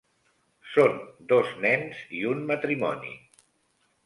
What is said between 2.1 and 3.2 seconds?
i un matrimoni.